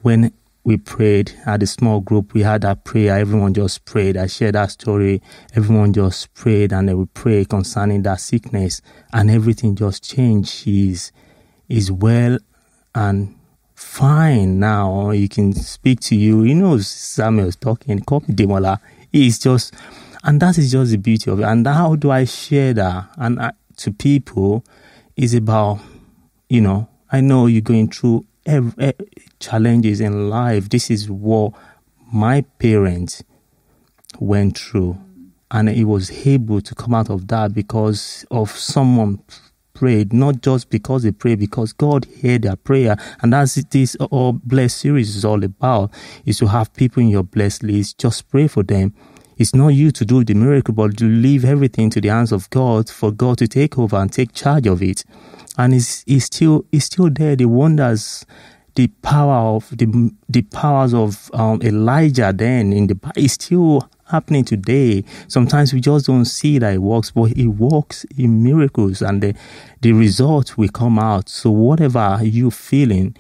when 0.03 0.33
we 0.65 0.77
prayed 0.77 1.33
at 1.45 1.63
a 1.63 1.67
small 1.67 2.01
group. 2.01 2.35
We 2.35 2.43
had 2.43 2.63
that 2.63 2.85
prayer. 2.85 3.19
Everyone 3.19 3.53
just 3.53 3.85
prayed. 3.85 4.17
I 4.17 4.27
shared 4.27 4.55
that 4.55 4.71
story. 4.71 5.21
Everyone 5.55 5.93
just 5.93 6.33
prayed 6.35 6.73
and 6.73 6.97
we 6.97 7.07
prayed 7.07 7.49
concerning 7.49 8.03
that 8.03 8.21
sickness 8.21 8.81
and 9.13 9.31
everything 9.31 9.75
just 9.75 10.05
changed. 10.05 10.51
She's, 10.51 11.11
is 11.69 11.91
well 11.91 12.39
and 12.95 13.35
fine 13.75 14.61
now. 14.61 15.11
He 15.11 15.27
can 15.27 15.53
speak 15.53 16.01
to 16.01 16.17
you. 16.17 16.43
He 16.43 16.55
knows 16.55 16.87
Samuel's 16.87 17.57
talking. 17.57 18.01
Call 18.01 18.21
me 18.21 18.35
Demola. 18.35 18.79
He's 19.11 19.39
just, 19.39 19.75
and 20.23 20.41
that 20.41 20.59
is 20.59 20.71
just 20.71 20.93
the 20.93 20.99
beauty 20.99 21.31
of 21.31 21.41
it. 21.41 21.45
And 21.45 21.67
how 21.67 21.97
do 21.97 22.11
I 22.11 22.25
share 22.25 22.73
that? 22.75 23.09
And 23.17 23.41
I, 23.41 23.53
to 23.79 23.91
people, 23.91 24.65
is 25.17 25.35
about, 25.35 25.81
you 26.49 26.61
know, 26.61 26.89
I 27.13 27.21
know 27.21 27.47
you're 27.47 27.61
going 27.61 27.91
through 27.91 28.25
ev 28.47 28.75
eh, 28.79 28.93
challenges 29.39 30.01
in 30.01 30.31
life. 30.31 30.71
This 30.71 30.91
is 30.91 31.11
what 31.11 31.53
my 32.11 32.41
parents 32.59 33.23
went 34.19 34.59
through. 34.59 34.99
And 35.51 35.69
he 35.69 35.85
was 35.85 36.27
able 36.27 36.63
to 36.63 36.75
come 36.75 36.95
out 36.95 37.11
of 37.11 37.29
that 37.29 37.53
because 37.53 38.25
of 38.31 38.51
someone 38.51 39.23
prayed, 39.75 40.15
not 40.15 40.41
just 40.41 40.71
because 40.71 41.03
they 41.03 41.13
prayed, 41.13 41.41
because 41.41 41.75
God 41.75 42.07
heard 42.23 42.43
their 42.43 42.57
prayer. 42.57 42.97
And 43.21 43.35
that's 43.35 43.55
this 43.55 43.95
all 43.97 44.33
blessed 44.33 44.79
series 44.79 45.15
is 45.15 45.25
all 45.27 45.45
about, 45.45 45.93
is 46.25 46.39
to 46.39 46.47
have 46.47 46.73
people 46.73 47.03
in 47.03 47.11
your 47.11 47.25
blessed 47.25 47.63
list, 47.63 47.99
just 47.99 48.31
pray 48.31 48.49
for 48.49 48.63
them. 48.63 48.95
It's 49.43 49.57
not 49.57 49.71
you 49.71 49.91
to 49.91 50.05
do 50.05 50.23
the 50.23 50.35
miracle, 50.35 50.73
but 50.73 50.97
to 50.99 51.05
leave 51.05 51.45
everything 51.45 51.91
to 51.91 52.01
the 52.01 52.11
hands 52.11 52.31
of 52.31 52.49
God 52.51 52.89
for 52.89 53.11
God 53.11 53.39
to 53.39 53.49
take 53.49 53.77
over 53.77 53.97
and 53.97 54.13
take 54.13 54.33
charge 54.33 54.69
of 54.69 54.81
it. 54.81 55.05
And 55.59 55.75
it's, 55.75 56.05
it's 56.07 56.27
still, 56.27 56.65
it's 56.71 56.85
still 56.85 57.11
there. 57.11 57.35
The 57.35 57.47
wonders, 57.47 58.25
the 58.77 58.87
power 58.87 59.57
of 59.57 59.69
the, 59.77 60.15
the 60.29 60.43
powers 60.43 60.95
of 60.95 61.29
um, 61.35 61.61
Elijah 61.61 62.33
then 62.33 62.73
in 62.73 62.87
the, 62.87 62.97
is 63.17 63.33
still 63.33 63.91
happening 64.05 64.45
today. 64.45 65.03
Sometimes 65.27 65.75
we 65.75 65.81
just 65.81 66.07
don't 66.07 66.25
see 66.25 66.61
that 66.61 66.75
it 66.75 66.79
works, 66.79 67.11
but 67.11 67.33
it 67.33 67.49
works 67.49 68.05
in 68.17 68.45
miracles 68.45 69.03
and 69.03 69.21
the, 69.25 69.35
the 69.81 69.93
result 69.93 70.57
will 70.57 70.69
come 70.69 71.01
out. 71.01 71.29
So 71.29 71.51
whatever 71.51 72.21
you 72.23 72.53
feeling, 72.53 73.17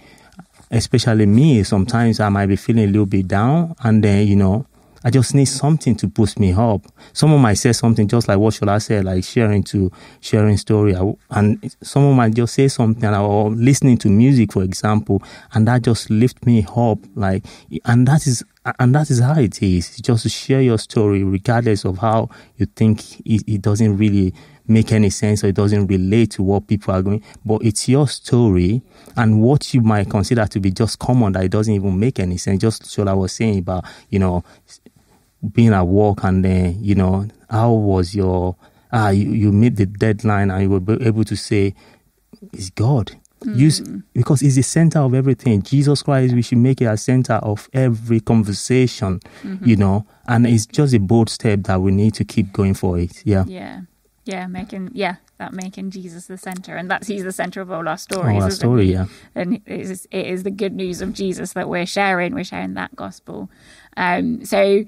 especially 0.70 1.26
me, 1.26 1.64
sometimes 1.64 2.20
I 2.20 2.28
might 2.28 2.46
be 2.46 2.54
feeling 2.54 2.84
a 2.84 2.92
little 2.92 3.06
bit 3.06 3.26
down 3.26 3.74
and 3.82 4.04
then, 4.04 4.28
you 4.28 4.36
know, 4.36 4.66
I 5.04 5.10
just 5.10 5.34
need 5.34 5.46
something 5.46 5.96
to 5.96 6.06
boost 6.06 6.38
me 6.38 6.52
up. 6.52 6.82
Someone 7.12 7.40
might 7.40 7.54
say 7.54 7.72
something 7.72 8.06
just 8.08 8.28
like 8.28 8.38
what 8.38 8.54
should 8.54 8.68
I 8.68 8.78
say? 8.78 9.00
like 9.00 9.24
sharing 9.24 9.62
to 9.64 9.90
sharing 10.20 10.56
story, 10.56 10.94
and 11.30 11.74
someone 11.82 12.16
might 12.16 12.34
just 12.34 12.54
say 12.54 12.68
something 12.68 13.08
or 13.08 13.50
listening 13.50 13.98
to 13.98 14.08
music, 14.08 14.52
for 14.52 14.62
example, 14.62 15.22
and 15.52 15.66
that 15.68 15.82
just 15.82 16.10
lift 16.10 16.44
me 16.46 16.66
up. 16.76 16.98
Like, 17.14 17.44
and 17.84 18.06
that 18.06 18.26
is 18.26 18.44
and 18.78 18.94
that 18.94 19.10
is 19.10 19.18
how 19.20 19.38
it 19.38 19.62
is. 19.62 19.96
Just 19.98 20.28
share 20.30 20.62
your 20.62 20.78
story, 20.78 21.24
regardless 21.24 21.84
of 21.84 21.98
how 21.98 22.28
you 22.56 22.66
think 22.66 23.20
it, 23.20 23.42
it 23.46 23.62
doesn't 23.62 23.96
really 23.96 24.32
make 24.68 24.92
any 24.92 25.10
sense 25.10 25.42
or 25.42 25.48
it 25.48 25.56
doesn't 25.56 25.88
relate 25.88 26.30
to 26.32 26.42
what 26.42 26.68
people 26.68 26.94
are 26.94 27.02
going. 27.02 27.22
But 27.44 27.62
it's 27.64 27.88
your 27.88 28.06
story 28.08 28.82
and 29.16 29.42
what 29.42 29.74
you 29.74 29.80
might 29.80 30.08
consider 30.08 30.46
to 30.46 30.60
be 30.60 30.70
just 30.70 30.98
common 30.98 31.32
that 31.32 31.44
it 31.44 31.50
doesn't 31.50 31.74
even 31.74 31.98
make 31.98 32.20
any 32.20 32.36
sense. 32.36 32.60
Just 32.60 32.96
what 32.98 33.08
I 33.08 33.14
was 33.14 33.32
saying 33.32 33.58
about, 33.58 33.84
you 34.10 34.18
know, 34.18 34.44
being 35.52 35.72
at 35.72 35.86
work 35.86 36.22
and 36.24 36.44
then, 36.44 36.82
you 36.82 36.94
know, 36.94 37.26
how 37.50 37.72
was 37.72 38.14
your, 38.14 38.56
ah, 38.92 39.10
you, 39.10 39.32
you 39.32 39.52
meet 39.52 39.76
the 39.76 39.86
deadline 39.86 40.50
and 40.50 40.62
you 40.62 40.70
were 40.70 41.02
able 41.02 41.24
to 41.24 41.36
say, 41.36 41.74
it's 42.52 42.70
God. 42.70 43.12
Use, 43.44 43.80
because 44.12 44.40
it's 44.40 44.54
the 44.54 44.62
center 44.62 45.00
of 45.00 45.14
everything. 45.14 45.62
Jesus 45.62 46.00
Christ, 46.02 46.32
we 46.32 46.42
should 46.42 46.58
make 46.58 46.80
it 46.80 46.84
a 46.84 46.96
center 46.96 47.34
of 47.34 47.68
every 47.72 48.20
conversation, 48.20 49.18
you 49.64 49.74
know, 49.74 50.06
and 50.28 50.46
it's 50.46 50.64
just 50.64 50.94
a 50.94 51.00
bold 51.00 51.28
step 51.28 51.64
that 51.64 51.80
we 51.80 51.90
need 51.90 52.14
to 52.14 52.24
keep 52.24 52.52
going 52.52 52.74
for 52.74 53.00
it. 53.00 53.26
Yeah. 53.26 53.44
Yeah. 53.48 53.80
Yeah, 54.24 54.46
making 54.46 54.90
yeah, 54.92 55.16
that 55.38 55.52
making 55.52 55.90
Jesus 55.90 56.28
the 56.28 56.38
center, 56.38 56.76
and 56.76 56.88
that's 56.88 57.08
he's 57.08 57.24
the 57.24 57.32
center 57.32 57.60
of 57.60 57.72
all 57.72 57.88
our 57.88 57.98
stories. 57.98 58.36
All 58.36 58.42
our 58.44 58.50
story, 58.52 58.86
he? 58.86 58.92
yeah. 58.92 59.06
And 59.34 59.54
it 59.54 59.62
is, 59.66 60.06
it 60.12 60.26
is 60.26 60.44
the 60.44 60.52
good 60.52 60.74
news 60.74 61.00
of 61.00 61.12
Jesus 61.12 61.54
that 61.54 61.68
we're 61.68 61.86
sharing. 61.86 62.32
We're 62.32 62.44
sharing 62.44 62.74
that 62.74 62.94
gospel. 62.94 63.50
Um, 63.96 64.44
so 64.44 64.84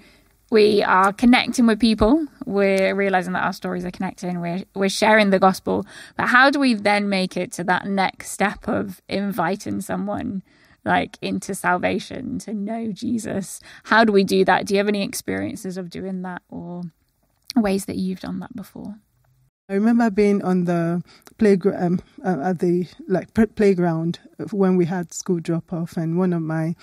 we 0.50 0.82
are 0.82 1.12
connecting 1.12 1.66
with 1.66 1.80
people. 1.80 2.26
We're 2.46 2.94
realizing 2.94 3.32
that 3.32 3.44
our 3.44 3.52
stories 3.52 3.84
are 3.84 3.90
connecting. 3.90 4.40
We're 4.40 4.64
we're 4.74 4.88
sharing 4.88 5.30
the 5.30 5.38
gospel. 5.38 5.86
But 6.16 6.28
how 6.28 6.50
do 6.50 6.60
we 6.60 6.74
then 6.74 7.08
make 7.08 7.36
it 7.36 7.52
to 7.52 7.64
that 7.64 7.86
next 7.86 8.30
step 8.30 8.68
of 8.68 9.00
inviting 9.08 9.80
someone? 9.80 10.42
like 10.84 11.18
into 11.22 11.54
salvation 11.54 12.38
to 12.38 12.52
know 12.52 12.92
Jesus. 12.92 13.60
How 13.84 14.04
do 14.04 14.12
we 14.12 14.22
do 14.22 14.44
that? 14.44 14.66
Do 14.66 14.74
you 14.74 14.78
have 14.78 14.88
any 14.88 15.02
experiences 15.02 15.76
of 15.76 15.90
doing 15.90 16.22
that 16.22 16.42
or 16.48 16.82
ways 17.56 17.86
that 17.86 17.96
you've 17.96 18.20
done 18.20 18.40
that 18.40 18.54
before? 18.54 18.96
I 19.68 19.74
remember 19.74 20.10
being 20.10 20.42
on 20.42 20.64
the 20.64 21.02
playground 21.38 22.02
um, 22.22 22.40
uh, 22.40 22.50
at 22.50 22.58
the 22.58 22.86
like 23.08 23.32
playground 23.56 24.20
when 24.50 24.76
we 24.76 24.84
had 24.84 25.14
school 25.14 25.40
drop 25.40 25.72
off, 25.72 25.96
and 25.96 26.18
one 26.18 26.34
of 26.34 26.42
my 26.42 26.74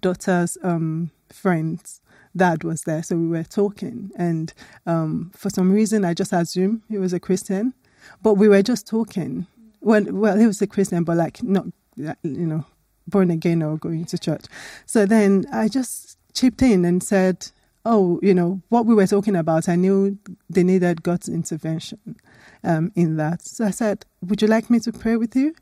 daughter's 0.00 0.56
um, 0.62 1.10
friends' 1.30 2.00
dad 2.36 2.64
was 2.64 2.82
there, 2.82 3.02
so 3.02 3.16
we 3.16 3.26
were 3.26 3.44
talking, 3.44 4.10
and 4.16 4.52
um, 4.86 5.30
for 5.34 5.50
some 5.50 5.72
reason 5.72 6.04
I 6.04 6.14
just 6.14 6.32
assumed 6.32 6.82
he 6.88 6.98
was 6.98 7.12
a 7.12 7.20
Christian, 7.20 7.74
but 8.22 8.34
we 8.34 8.48
were 8.48 8.62
just 8.62 8.86
talking. 8.86 9.46
Well, 9.80 10.04
well, 10.08 10.38
he 10.38 10.46
was 10.46 10.62
a 10.62 10.66
Christian, 10.66 11.04
but 11.04 11.16
like 11.16 11.42
not 11.42 11.66
you 11.96 12.16
know 12.22 12.64
born 13.06 13.30
again 13.30 13.62
or 13.62 13.76
going 13.76 14.04
to 14.06 14.18
church. 14.18 14.44
So 14.86 15.06
then 15.06 15.44
I 15.52 15.68
just 15.68 16.18
chipped 16.34 16.62
in 16.62 16.84
and 16.84 17.02
said, 17.02 17.48
oh, 17.84 18.20
you 18.22 18.34
know, 18.34 18.60
what 18.68 18.86
we 18.86 18.94
were 18.94 19.06
talking 19.06 19.36
about, 19.36 19.68
I 19.68 19.76
knew 19.76 20.18
they 20.48 20.62
needed 20.62 21.02
God's 21.02 21.28
intervention 21.28 22.16
um, 22.64 22.92
in 22.94 23.16
that. 23.16 23.42
So 23.42 23.64
I 23.64 23.70
said, 23.70 24.04
would 24.22 24.40
you 24.40 24.48
like 24.48 24.70
me 24.70 24.78
to 24.80 24.92
pray 24.92 25.16
with 25.16 25.34
you? 25.34 25.54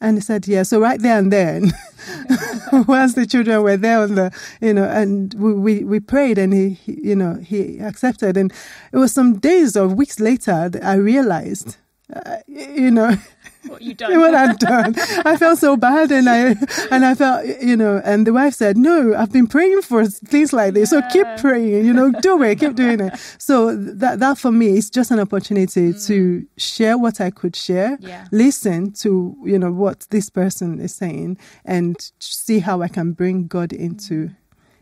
And 0.00 0.16
he 0.16 0.22
said, 0.22 0.48
yeah. 0.48 0.62
So 0.62 0.80
right 0.80 1.00
there 1.00 1.18
and 1.18 1.32
then, 1.32 1.72
once 2.86 3.14
the 3.14 3.26
children 3.26 3.62
were 3.62 3.76
there 3.76 4.00
on 4.00 4.14
the, 4.14 4.32
you 4.60 4.72
know, 4.72 4.84
and 4.84 5.34
we, 5.34 5.84
we, 5.84 6.00
prayed 6.00 6.38
and 6.38 6.52
he, 6.54 6.70
he, 6.70 7.08
you 7.08 7.16
know, 7.16 7.34
he 7.34 7.78
accepted. 7.78 8.36
And 8.36 8.52
it 8.92 8.96
was 8.96 9.12
some 9.12 9.38
days 9.38 9.76
or 9.76 9.88
weeks 9.88 10.18
later 10.18 10.70
that 10.70 10.82
I 10.82 10.94
realized, 10.94 11.76
uh, 12.14 12.38
you 12.46 12.90
know, 12.90 13.14
What 13.80 13.86
you 13.86 13.94
done? 14.02 14.18
what 14.20 14.34
I've 14.34 14.58
done. 14.58 14.94
I 15.24 15.36
felt 15.36 15.58
so 15.58 15.76
bad, 15.76 16.12
and 16.12 16.28
I 16.28 16.54
and 16.90 17.04
I 17.04 17.14
felt, 17.14 17.46
you 17.62 17.76
know. 17.76 18.00
And 18.04 18.26
the 18.26 18.32
wife 18.32 18.54
said, 18.54 18.76
"No, 18.76 19.14
I've 19.14 19.32
been 19.32 19.46
praying 19.46 19.82
for 19.82 20.04
things 20.06 20.52
like 20.52 20.74
this, 20.74 20.90
so 20.90 21.00
keep 21.10 21.26
praying. 21.38 21.86
You 21.86 21.92
know, 21.94 22.10
do 22.20 22.42
it, 22.42 22.60
keep 22.60 22.74
doing 22.74 23.00
it." 23.00 23.18
So 23.38 23.74
that 23.74 24.20
that 24.20 24.38
for 24.38 24.52
me 24.52 24.76
is 24.76 24.90
just 24.90 25.10
an 25.10 25.18
opportunity 25.18 25.92
to 25.94 26.46
share 26.58 26.98
what 26.98 27.20
I 27.20 27.30
could 27.30 27.56
share, 27.56 27.96
Yeah. 28.00 28.26
listen 28.30 28.92
to 29.02 29.34
you 29.44 29.58
know 29.58 29.72
what 29.72 30.06
this 30.10 30.28
person 30.30 30.78
is 30.80 30.94
saying, 30.94 31.38
and 31.64 31.96
see 32.18 32.58
how 32.60 32.82
I 32.82 32.88
can 32.88 33.12
bring 33.12 33.46
God 33.46 33.72
into 33.72 34.30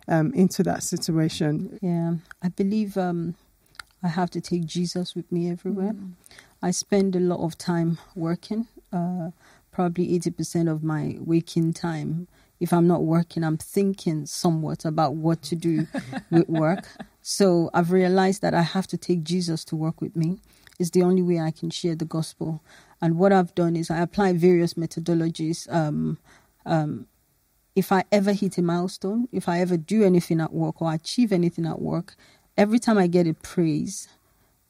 um, 0.09 0.33
into 0.35 0.63
that 0.65 0.83
situation. 0.83 1.79
Yeah, 1.83 2.15
I 2.43 2.49
believe 2.49 2.97
um, 2.97 3.35
I 4.03 4.09
have 4.09 4.31
to 4.31 4.41
take 4.41 4.67
Jesus 4.67 5.15
with 5.15 5.31
me 5.31 5.51
everywhere. 5.51 5.95
I 6.63 6.73
spend 6.73 7.15
a 7.15 7.21
lot 7.21 7.41
of 7.45 7.57
time 7.57 7.99
working, 8.17 8.67
uh, 8.93 9.31
probably 9.71 10.19
80% 10.19 10.71
of 10.71 10.83
my 10.83 11.17
waking 11.21 11.73
time. 11.73 12.29
If 12.61 12.73
I'm 12.73 12.87
not 12.87 13.05
working, 13.05 13.45
I'm 13.45 13.57
thinking 13.57 14.27
somewhat 14.27 14.85
about 14.85 15.15
what 15.15 15.43
to 15.43 15.57
do 15.57 15.87
with 16.31 16.49
work. 16.49 16.89
So 17.23 17.71
I've 17.73 17.93
realized 17.93 18.43
that 18.43 18.55
I 18.55 18.63
have 18.63 18.87
to 18.89 18.97
take 18.97 19.23
Jesus 19.23 19.65
to 19.67 19.77
work 19.77 20.01
with 20.01 20.17
me. 20.17 20.41
It's 20.79 20.91
the 20.91 21.03
only 21.03 21.23
way 21.23 21.41
I 21.41 21.51
can 21.51 21.71
share 21.71 21.95
the 21.95 22.05
gospel. 22.05 22.63
And 23.01 23.19
what 23.19 23.33
I've 23.33 23.55
done 23.55 23.77
is 23.77 23.91
I 23.91 23.99
apply 23.99 24.33
various 24.33 24.75
methodologies. 24.75 25.73
Um, 25.73 26.19
um, 26.67 27.07
if 27.77 27.93
I 27.93 28.05
ever 28.11 28.33
hit 28.33 28.59
a 28.59 28.63
milestone, 28.63 29.29
if 29.31 29.49
I 29.49 29.61
ever 29.61 29.77
do 29.77 30.03
anything 30.03 30.41
at 30.41 30.53
work 30.53 30.83
or 30.83 30.93
achieve 30.93 31.33
anything 31.33 31.67
at 31.67 31.81
work, 31.81 32.17
every 32.57 32.81
time 32.81 32.99
I 32.99 33.07
get 33.07 33.29
a 33.29 33.35
praise, 33.35 34.09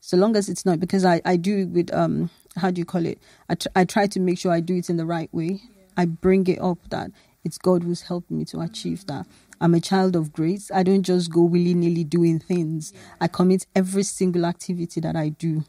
so 0.00 0.16
long 0.16 0.36
as 0.36 0.48
it's 0.48 0.66
not 0.66 0.78
because 0.78 1.04
I, 1.04 1.20
I 1.24 1.36
do 1.36 1.58
it 1.60 1.68
with 1.68 1.94
um 1.94 2.30
how 2.58 2.70
do 2.70 2.80
you 2.80 2.84
call 2.84 3.04
it 3.06 3.18
I, 3.48 3.54
tr- 3.54 3.68
I 3.76 3.84
try 3.84 4.06
to 4.06 4.20
make 4.20 4.38
sure 4.38 4.52
I 4.52 4.60
do 4.60 4.76
it 4.76 4.90
in 4.90 4.96
the 4.96 5.06
right 5.06 5.32
way 5.32 5.60
I 5.96 6.04
bring 6.06 6.46
it 6.46 6.60
up 6.60 6.78
that 6.90 7.10
it's 7.44 7.58
God 7.58 7.82
who's 7.82 8.02
helped 8.02 8.30
me 8.30 8.44
to 8.46 8.60
achieve 8.60 9.06
that 9.06 9.26
I'm 9.60 9.74
a 9.74 9.80
child 9.80 10.16
of 10.16 10.32
grace 10.32 10.70
I 10.74 10.82
don't 10.82 11.02
just 11.02 11.30
go 11.32 11.42
willy 11.42 11.74
nilly 11.74 12.04
doing 12.04 12.38
things 12.38 12.92
I 13.20 13.28
commit 13.28 13.66
every 13.74 14.02
single 14.02 14.44
activity 14.46 15.00
that 15.00 15.16
I 15.16 15.30
do 15.30 15.64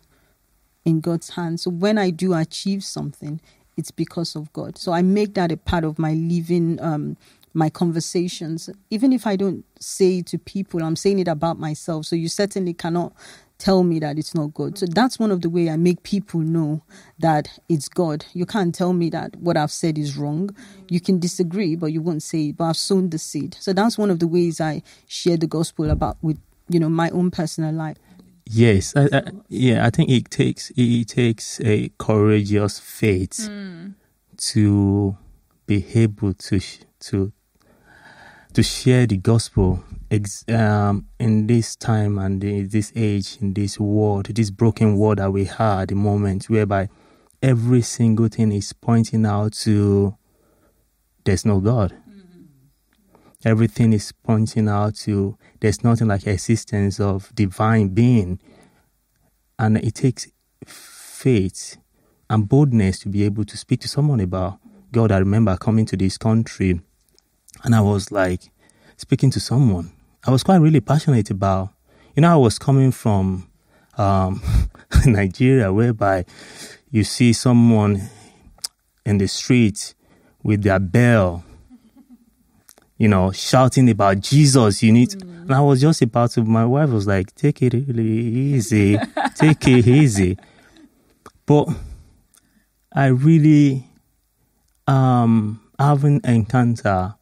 in 0.85 1.01
God's 1.01 1.31
hands 1.31 1.63
so 1.63 1.71
when 1.71 1.97
I 1.97 2.09
do 2.09 2.33
achieve 2.33 2.83
something 2.83 3.39
it's 3.79 3.91
because 3.91 4.35
of 4.35 4.51
God. 4.51 4.77
So 4.77 4.91
I 4.91 5.01
make 5.01 5.35
that 5.35 5.53
a 5.53 5.57
part 5.57 5.85
of 5.85 5.97
my 5.97 6.13
living, 6.13 6.79
um, 6.81 7.15
my 7.53 7.69
conversations. 7.69 8.69
Even 8.89 9.13
if 9.13 9.25
I 9.25 9.37
don't 9.37 9.63
say 9.79 10.21
to 10.23 10.37
people, 10.37 10.83
I'm 10.83 10.97
saying 10.97 11.19
it 11.19 11.29
about 11.29 11.57
myself. 11.59 12.05
So 12.05 12.17
you 12.17 12.27
certainly 12.27 12.73
cannot 12.73 13.13
tell 13.59 13.83
me 13.83 13.99
that 13.99 14.17
it's 14.17 14.33
not 14.33 14.53
God. 14.53 14.77
So 14.77 14.85
that's 14.87 15.19
one 15.19 15.29
of 15.31 15.41
the 15.41 15.49
way 15.49 15.69
I 15.69 15.77
make 15.77 16.01
people 16.03 16.39
know 16.39 16.81
that 17.19 17.59
it's 17.69 17.87
God. 17.89 18.25
You 18.33 18.45
can't 18.45 18.73
tell 18.73 18.93
me 18.93 19.09
that 19.11 19.35
what 19.35 19.57
I've 19.57 19.71
said 19.71 19.97
is 19.97 20.17
wrong. 20.17 20.49
You 20.89 20.99
can 20.99 21.19
disagree, 21.19 21.75
but 21.75 21.87
you 21.91 22.01
won't 22.01 22.23
say 22.23 22.49
it. 22.49 22.57
But 22.57 22.63
I've 22.69 22.77
sown 22.77 23.09
the 23.09 23.19
seed. 23.19 23.55
So 23.59 23.73
that's 23.73 23.97
one 23.97 24.09
of 24.09 24.19
the 24.19 24.27
ways 24.27 24.59
I 24.59 24.81
share 25.07 25.37
the 25.37 25.45
gospel 25.47 25.89
about 25.91 26.17
with 26.21 26.39
you 26.69 26.79
know 26.79 26.89
my 26.89 27.09
own 27.11 27.29
personal 27.31 27.73
life. 27.73 27.97
Yes, 28.51 28.95
I, 28.95 29.09
I, 29.13 29.21
yeah, 29.49 29.85
I 29.85 29.89
think 29.91 30.09
it 30.09 30.31
takes 30.31 30.71
it 30.75 31.07
takes 31.09 31.59
a 31.61 31.91
courageous 31.99 32.79
faith 32.79 33.47
Mm. 33.49 33.93
to 34.53 35.17
be 35.67 35.85
able 35.93 36.33
to 36.33 36.59
to 37.01 37.31
to 38.53 38.63
share 38.63 39.05
the 39.05 39.17
gospel 39.17 39.83
ex- 40.11 40.45
um, 40.49 41.07
in 41.19 41.47
this 41.47 41.75
time 41.75 42.17
and 42.17 42.43
in 42.43 42.69
this 42.69 42.91
age, 42.95 43.37
in 43.41 43.53
this 43.53 43.79
world, 43.79 44.25
this 44.27 44.49
broken 44.49 44.97
world 44.97 45.19
that 45.19 45.31
we 45.31 45.45
at 45.45 45.87
the 45.87 45.95
moment, 45.95 46.49
whereby 46.49 46.89
every 47.41 47.81
single 47.81 48.27
thing 48.27 48.51
is 48.51 48.73
pointing 48.73 49.25
out 49.25 49.53
to 49.53 50.15
there's 51.25 51.45
no 51.45 51.59
God. 51.59 51.95
Everything 53.45 53.93
is 53.93 54.11
pointing 54.11 54.67
out 54.67 54.95
to 54.95 55.37
there's 55.61 55.83
nothing 55.83 56.07
like 56.07 56.27
existence 56.27 56.99
of 56.99 57.33
divine 57.35 57.89
being, 57.89 58.39
and 59.57 59.77
it 59.77 59.95
takes 59.95 60.27
faith 60.65 61.77
and 62.29 62.47
boldness 62.47 62.99
to 62.99 63.09
be 63.09 63.23
able 63.23 63.45
to 63.45 63.57
speak 63.57 63.81
to 63.81 63.87
someone 63.87 64.19
about 64.19 64.59
God. 64.91 65.11
I 65.11 65.17
remember 65.17 65.55
coming 65.57 65.85
to 65.87 65.97
this 65.97 66.17
country 66.17 66.81
and 67.63 67.75
I 67.75 67.81
was 67.81 68.11
like 68.11 68.51
speaking 68.97 69.31
to 69.31 69.39
someone. 69.39 69.91
I 70.29 70.31
was 70.31 70.43
quite 70.43 70.57
really 70.57 70.79
passionate 70.79 71.31
about, 71.31 71.73
you 72.15 72.21
know, 72.21 72.31
I 72.31 72.35
was 72.35 72.59
coming 72.59 72.91
from 72.91 73.49
um, 73.97 74.43
Nigeria, 75.07 75.73
whereby 75.73 76.23
you 76.91 77.03
see 77.03 77.33
someone 77.33 78.11
in 79.07 79.17
the 79.17 79.27
street 79.27 79.95
with 80.43 80.61
their 80.61 80.77
bell, 80.77 81.43
you 82.99 83.07
know, 83.07 83.31
shouting 83.31 83.89
about 83.89 84.19
Jesus. 84.19 84.83
You 84.83 84.91
need, 84.91 85.19
and 85.19 85.51
I 85.51 85.61
was 85.61 85.81
just 85.81 86.03
about 86.03 86.29
to. 86.33 86.43
My 86.43 86.63
wife 86.63 86.89
was 86.89 87.07
like, 87.07 87.33
"Take 87.33 87.63
it 87.63 87.73
really 87.73 88.05
easy, 88.05 88.99
take 89.33 89.67
it 89.67 89.87
easy," 89.99 90.37
but 91.47 91.69
I 92.93 93.07
really 93.07 93.87
um 94.85 95.59
have 95.79 96.03
an 96.03 96.21
encounter 96.23 97.15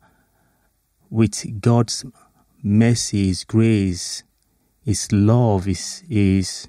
with 1.09 1.61
God's 1.61 2.03
mercy, 2.67 3.27
His 3.27 3.43
grace, 3.43 4.23
His 4.83 5.11
love, 5.11 5.65
His 5.65 6.03
His 6.07 6.67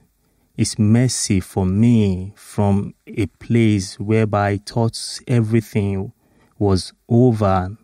His 0.57 0.79
mercy 0.79 1.41
for 1.41 1.67
me 1.67 2.33
from 2.37 2.95
a 3.07 3.27
place 3.27 3.99
whereby 4.01 4.49
I 4.49 4.57
thought 4.59 5.21
everything 5.27 6.13
was 6.59 6.93
over 7.09 7.77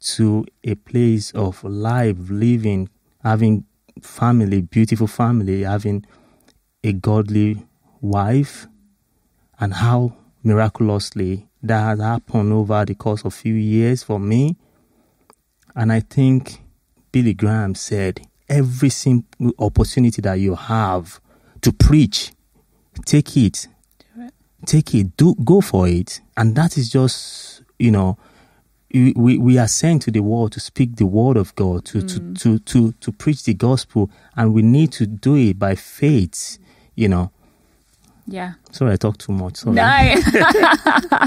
to 0.00 0.46
a 0.64 0.74
place 0.74 1.32
of 1.32 1.62
life, 1.64 2.16
living, 2.30 2.88
having 3.22 3.64
family, 4.02 4.62
beautiful 4.62 5.06
family, 5.06 5.62
having 5.62 6.04
a 6.84 6.92
godly 6.92 7.66
wife, 8.00 8.66
and 9.58 9.74
how 9.74 10.14
miraculously 10.42 11.48
that 11.62 11.80
has 11.80 12.00
happened 12.00 12.52
over 12.52 12.84
the 12.84 12.94
course 12.94 13.24
of 13.24 13.34
few 13.34 13.54
years 13.54 14.02
for 14.02 14.20
me. 14.20 14.56
And 15.74 15.92
I 15.92 16.00
think 16.00 16.60
Billy 17.12 17.34
Graham 17.34 17.74
said, 17.74 18.20
every 18.48 18.88
single 18.88 19.52
opportunity 19.58 20.22
that 20.22 20.34
you 20.34 20.54
have 20.54 21.20
to 21.60 21.72
preach, 21.72 22.32
take 23.04 23.36
it. 23.36 23.68
Take 24.66 24.94
it. 24.94 25.16
Do 25.16 25.34
go 25.44 25.60
for 25.60 25.86
it. 25.86 26.20
And 26.36 26.56
that 26.56 26.76
is 26.76 26.90
just, 26.90 27.62
you 27.78 27.90
know, 27.92 28.18
we, 28.92 29.38
we, 29.38 29.58
are 29.58 29.68
sent 29.68 30.02
to 30.02 30.10
the 30.10 30.20
world 30.20 30.52
to 30.52 30.60
speak 30.60 30.96
the 30.96 31.06
word 31.06 31.36
of 31.36 31.54
God, 31.54 31.84
to, 31.86 32.00
to, 32.00 32.20
mm. 32.20 32.40
to, 32.40 32.58
to, 32.58 32.92
to 32.92 33.12
preach 33.12 33.44
the 33.44 33.54
gospel, 33.54 34.10
and 34.34 34.54
we 34.54 34.62
need 34.62 34.92
to 34.92 35.06
do 35.06 35.36
it 35.36 35.58
by 35.58 35.74
faith, 35.74 36.58
you 36.94 37.08
know. 37.08 37.30
Yeah. 38.30 38.54
Sorry, 38.72 38.92
I 38.92 38.96
talked 38.96 39.22
too 39.22 39.32
much. 39.32 39.56
Sorry. 39.56 39.74
No, 39.74 40.14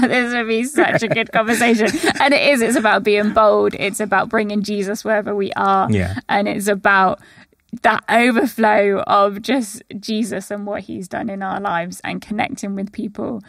this 0.02 0.34
would 0.34 0.46
be 0.46 0.62
such 0.64 1.02
a 1.02 1.08
good 1.08 1.32
conversation. 1.32 1.88
And 2.20 2.32
it 2.32 2.48
is, 2.50 2.62
it's 2.62 2.76
about 2.76 3.02
being 3.02 3.32
bold. 3.32 3.74
It's 3.74 3.98
about 3.98 4.28
bringing 4.28 4.62
Jesus 4.62 5.04
wherever 5.04 5.34
we 5.34 5.52
are. 5.54 5.90
Yeah. 5.90 6.14
And 6.28 6.46
it's 6.46 6.68
about 6.68 7.20
that 7.82 8.04
overflow 8.08 9.02
of 9.06 9.42
just 9.42 9.82
Jesus 9.98 10.50
and 10.50 10.64
what 10.64 10.82
he's 10.82 11.08
done 11.08 11.28
in 11.28 11.42
our 11.42 11.60
lives 11.60 12.00
and 12.04 12.22
connecting 12.22 12.76
with 12.76 12.92
people. 12.92 13.42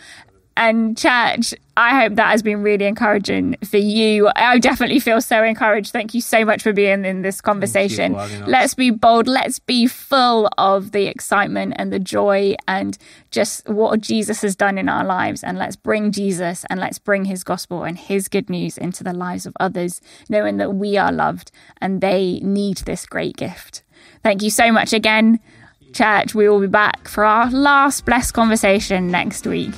And 0.55 0.95
church, 0.95 1.55
I 1.75 1.99
hope 1.99 2.15
that 2.15 2.29
has 2.29 2.43
been 2.43 2.61
really 2.61 2.85
encouraging 2.85 3.55
for 3.65 3.77
you. 3.77 4.29
I 4.35 4.59
definitely 4.59 4.99
feel 4.99 5.19
so 5.19 5.43
encouraged. 5.43 5.91
Thank 5.91 6.13
you 6.13 6.21
so 6.21 6.45
much 6.45 6.61
for 6.61 6.71
being 6.73 7.05
in 7.05 7.23
this 7.23 7.41
conversation. 7.41 8.13
for 8.13 8.19
having 8.19 8.43
us. 8.43 8.49
Let's 8.49 8.73
be 8.75 8.91
bold. 8.91 9.27
Let's 9.27 9.57
be 9.57 9.87
full 9.87 10.49
of 10.59 10.91
the 10.91 11.07
excitement 11.07 11.73
and 11.77 11.91
the 11.91 11.97
joy 11.97 12.55
and 12.67 12.97
just 13.31 13.67
what 13.67 14.01
Jesus 14.01 14.43
has 14.43 14.55
done 14.55 14.77
in 14.77 14.87
our 14.87 15.03
lives. 15.03 15.43
And 15.43 15.57
let's 15.57 15.75
bring 15.75 16.11
Jesus 16.11 16.65
and 16.69 16.79
let's 16.79 16.99
bring 16.99 17.25
his 17.25 17.43
gospel 17.43 17.83
and 17.83 17.97
his 17.97 18.27
good 18.27 18.49
news 18.49 18.77
into 18.77 19.03
the 19.03 19.13
lives 19.13 19.47
of 19.47 19.57
others, 19.59 20.01
knowing 20.29 20.57
that 20.57 20.75
we 20.75 20.97
are 20.97 21.11
loved 21.11 21.51
and 21.81 21.99
they 21.99 22.39
need 22.43 22.77
this 22.79 23.07
great 23.07 23.37
gift. 23.37 23.81
Thank 24.21 24.43
you 24.43 24.51
so 24.51 24.71
much 24.71 24.93
again, 24.93 25.39
church. 25.93 26.35
We 26.35 26.47
will 26.47 26.61
be 26.61 26.67
back 26.67 27.07
for 27.07 27.25
our 27.25 27.49
last 27.49 28.05
blessed 28.05 28.35
conversation 28.35 29.09
next 29.09 29.47
week. 29.47 29.73